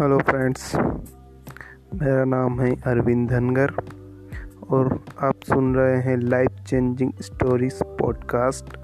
Hello 0.00 0.18
friends 0.18 0.74
मेरा 1.94 2.24
नाम 2.24 2.60
है 2.60 2.74
अरविंद 2.74 3.30
धनगर 3.30 3.72
और 4.70 5.04
आप 5.20 5.34
सुन 5.48 5.74
रहे 5.74 5.96
हैं 5.96 6.16
लाइफ 6.16 6.50
चेंजिंग 6.66 7.12
स्टोरीज 7.20 7.82
पॉडकास्ट 7.82 8.78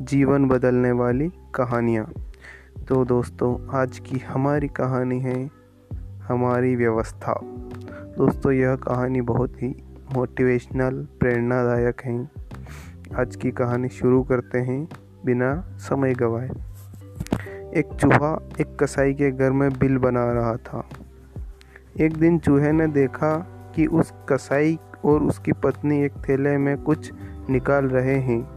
जीवन 0.00 0.48
बदलने 0.48 0.92
वाली 0.92 1.32
कहानियाँ। 1.54 2.12
तो 2.88 3.04
दोस्तों, 3.04 3.76
आज 3.78 3.98
की 3.98 4.18
हमारी 4.18 4.68
कहानी 4.68 5.20
है 5.20 5.50
हमारी 6.22 6.76
व्यवस्था। 6.76 7.40
दोस्तों, 8.18 8.52
यह 8.52 8.76
कहानी 8.76 9.20
बहुत 9.20 9.62
ही 9.62 9.84
मोटिवेशनल 10.14 11.06
प्रेरणादायक 11.20 12.00
है। 12.04 12.30
आज 13.18 13.36
की 13.36 13.50
कहानी 13.50 13.88
शुरू 13.88 14.22
करते 14.22 14.58
हैं 14.58 14.88
बिना 15.24 15.64
समय 15.78 16.14
गवाए। 16.14 16.50
एक 17.76 17.88
चूहा 17.92 18.48
एक 18.60 18.76
कसाई 18.80 19.14
के 19.14 19.30
घर 19.30 19.50
में 19.50 19.78
बिल 19.78 19.98
बना 19.98 20.32
रहा 20.32 20.56
था। 20.56 20.88
एक 22.00 22.16
दिन 22.16 22.38
चूहे 22.38 22.72
ने 22.72 22.86
देखा 22.86 23.36
कि 23.74 23.86
उस 23.86 24.14
कसाई 24.28 24.78
और 25.04 25.22
उसकी 25.22 25.52
पत्नी 25.52 26.04
एक 26.04 26.12
थैले 26.28 26.58
में 26.58 26.82
कुछ 26.82 27.12
निकाल 27.50 27.84
रहे 27.84 28.16
हैं। 28.16 28.48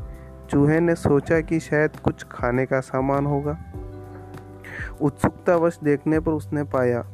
चूहे 0.49 0.79
ने 0.79 0.95
सोचा 0.95 1.41
कि 1.41 1.59
शायद 1.59 1.95
कुछ 1.95 2.23
खाने 2.23 2.65
का 2.65 2.79
सामान 2.79 3.25
होगा। 3.25 3.57
उत्सुकतावश 5.01 5.79
देखने 5.83 6.19
पर 6.19 6.31
उसने 6.31 6.63
पाया 6.63 7.05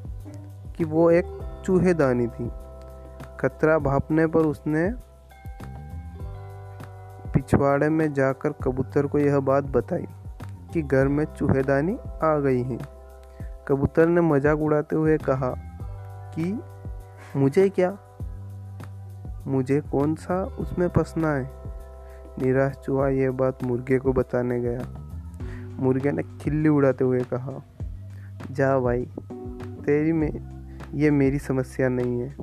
कि 0.77 0.83
वो 0.83 1.11
एक 1.11 1.25
चूहेदानी 1.65 2.27
थी। 2.27 2.51
खतरा 3.39 3.79
भापने 3.79 4.27
पर 4.27 4.39
उसने 4.39 4.93
पिछवाड़े 7.33 7.89
में 7.89 8.13
जाकर 8.13 8.49
कबूतर 8.49 9.07
को 9.07 9.19
यह 9.19 9.39
बात 9.39 9.63
बताई। 9.63 10.07
कि 10.73 10.81
घर 10.81 11.07
में 11.07 11.25
चूहेदानी 11.25 11.97
आ 12.23 12.39
गई 12.39 12.63
है। 12.63 12.77
कबूतर 13.67 14.07
ने 14.07 14.21
मज़ाक 14.21 14.59
उड़ाते 14.59 14.95
हुए 14.95 15.17
कहा 15.17 15.55
कि, 16.35 16.61
मुझे 17.35 17.69
क्या? 17.69 17.97
मुझे 19.47 19.81
कौन 19.81 20.15
सा 20.15 20.43
उसमें 20.43 20.87
फंसना 20.87 21.35
है? 21.35 21.51
निराश 22.41 22.75
चूहा 22.75 23.07
यह 23.07 23.31
बात 23.31 23.63
मुर्गे 23.63 23.99
को 23.99 24.13
बताने 24.13 24.59
गया। 24.61 24.79
मुर्गे 25.79 26.11
ने 26.11 26.23
खिल्ली 26.23 26.69
उड़ाते 26.69 27.03
हुए 27.03 27.19
कहा, 27.19 27.63
जा 28.51 28.79
भाई, 28.79 29.05
तेरी 29.85 30.11
में 30.11 30.61
ये 30.93 31.11
मेरी 31.11 31.39
समस्या 31.39 31.89
नहीं 31.89 32.21
है। 32.21 32.35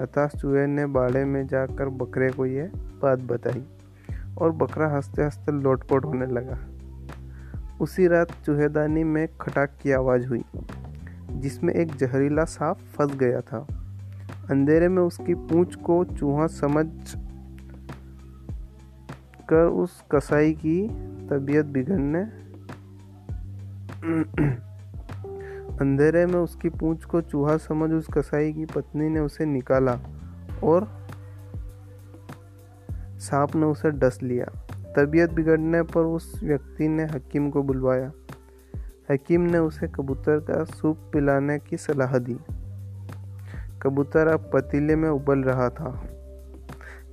हताश 0.00 0.32
चूहे 0.32 0.66
ने 0.66 0.86
बाड़े 0.86 1.24
में 1.24 1.46
जाकर 1.46 1.88
बकरे 1.88 2.30
को 2.30 2.46
यह 2.46 2.70
बात 2.74 3.18
बताई 3.18 3.64
और 4.38 4.50
बकरा 4.50 4.88
हँसते 4.88 5.22
हँसते 5.22 5.52
लोटपोट 5.52 6.04
होने 6.04 6.26
लगा। 6.26 6.58
उसी 7.80 8.06
रात 8.08 8.28
चूहेदानी 8.46 9.04
में 9.04 9.28
खटाक 9.40 9.78
की 9.82 9.92
आवाज़ 9.92 10.26
हुई, 10.26 10.44
जिसमें 11.30 11.74
एक 11.74 11.96
जहरीला 11.96 12.44
सांप 12.44 12.76
फंस 12.76 13.16
गया 13.16 13.40
था। 13.40 13.66
अंधेरे 14.50 14.88
में 14.88 15.02
उसकी 15.02 15.34
पूंछ 15.34 15.74
को 15.74 16.04
चूहा 16.04 16.46
समझ 16.46 16.86
कर 19.48 19.66
उस 19.66 20.04
कसाई 20.12 20.52
की 20.52 20.88
तबीयत 21.26 21.66
बिगड़ने 21.66 22.40
अंधेरे 25.80 26.26
में 26.26 26.40
उसकी 26.40 26.68
पूंछ 26.68 27.04
को 27.04 27.20
चूहा 27.20 27.56
समझ 27.56 27.90
उस 27.90 28.06
कसाई 28.12 28.52
की 28.52 28.64
पत्नी 28.64 29.08
ने 29.08 29.20
उसे 29.20 29.44
निकाला 29.44 29.98
और 30.64 31.08
सांप 33.18 33.56
ने 33.56 33.66
उसे 33.66 33.90
डस 33.90 34.18
लिया। 34.22 34.46
तबीयत 34.96 35.32
बिगड़ने 35.32 35.82
पर 35.82 36.00
उस 36.00 36.40
व्यक्ति 36.44 36.88
ने 36.88 37.04
हकीम 37.04 37.50
को 37.50 37.62
बुलवाया। 37.62 38.10
हकीम 39.10 39.40
ने 39.40 39.58
उसे 39.58 39.88
कबूतर 39.88 40.38
का 40.40 40.64
सूप 40.64 41.10
पिलाने 41.12 41.58
की 41.58 41.76
सलाह 41.76 42.18
दी। 42.18 42.36
कबूतर 43.82 44.28
अब 44.28 44.50
पतीले 44.54 44.96
में 44.96 45.08
उबल 45.08 45.38
रहा 45.38 45.68
था। 45.68 45.90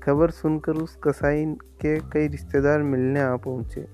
खबर 0.04 0.30
सुनकर 0.30 0.72
उस 0.72 0.98
कसाई 1.04 1.46
के 1.82 2.00
कई 2.00 2.28
रिश्तेदार 2.28 2.82
मिलने 2.82 3.20
आ 3.20 3.36
पहुँचे। 3.36 3.86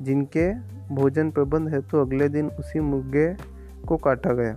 जिनके 0.00 0.50
भोजन 0.94 1.30
प्रबंध 1.30 1.68
हेतु 1.68 1.88
तो 1.90 2.00
अगले 2.00 2.28
दिन 2.28 2.48
उसी 2.50 2.80
मुर्गे 2.80 3.36
को 3.88 3.96
काटा 3.96 4.32
गया। 4.32 4.56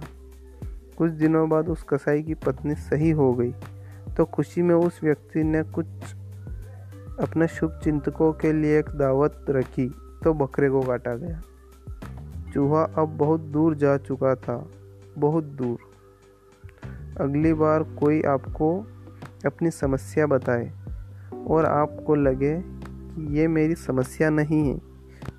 कुछ 0.97 1.11
दिनों 1.11 1.47
बाद 1.49 1.69
उस 1.69 1.83
कसाई 1.83 2.23
की 2.23 2.33
पत्नी 2.33 2.75
सही 2.75 3.11
हो 3.11 3.33
गई 3.33 3.53
तो 4.17 4.25
खुशी 4.25 4.61
में 4.61 4.75
उस 4.75 4.99
व्यक्ति 5.03 5.43
ने 5.43 5.63
कुछ 5.63 5.85
अपने 7.19 7.47
शुभ 7.47 7.79
चिंतकों 7.83 8.31
के 8.33 8.51
लिए 8.53 8.77
एक 8.79 8.89
दावत 8.89 9.45
रखी 9.49 9.87
तो 10.23 10.33
बकरे 10.33 10.69
को 10.69 10.81
काटा 10.81 11.15
गया। 11.15 11.41
चूहा 12.53 12.83
अब 12.97 13.17
बहुत 13.17 13.41
दूर 13.41 13.75
जा 13.75 13.95
चुका 13.97 14.33
था, 14.35 14.55
बहुत 15.17 15.43
दूर। 15.43 15.77
अगली 17.21 17.53
बार 17.53 17.83
कोई 17.99 18.21
आपको 18.21 18.75
अपनी 19.45 19.71
समस्या 19.71 20.25
बताए 20.27 20.71
और 21.47 21.65
आपको 21.65 22.15
लगे 22.15 22.55
कि 22.61 23.39
ये 23.39 23.47
मेरी 23.47 23.75
समस्या 23.75 24.29
नहीं 24.29 24.67
है 24.67 24.79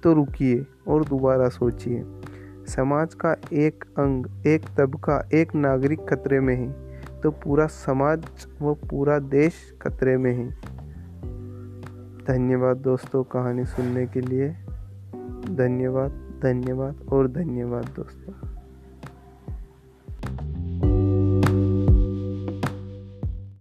तो 0.02 0.12
रुकिए 0.12 0.64
और 0.88 1.04
दोबारा 1.04 1.48
सोचिए। 1.48 2.04
समाज 2.66 3.14
का 3.14 3.34
एक 3.52 3.84
अंग, 3.98 4.26
एक 4.46 4.68
तबका, 4.78 5.28
एक 5.34 5.54
नागरिक 5.54 6.06
खतरे 6.08 6.40
में 6.40 6.54
है 6.56 7.20
तो 7.20 7.30
पूरा 7.32 7.66
समाज 7.66 8.46
व 8.62 8.74
पूरा 8.90 9.18
देश 9.18 9.54
खतरे 9.82 10.16
में 10.16 10.32
है। 10.34 10.48
धन्यवाद 12.26 12.76
दोस्तों 12.76 13.24
कहानी 13.24 13.64
सुनने 13.64 14.06
के 14.06 14.20
लिए। 14.20 14.48
धन्यवाद 15.50 16.10
धन्यवाद 16.42 17.00
और 17.12 17.28
धन्यवाद 17.28 17.84
दोस्तों। 17.84 18.63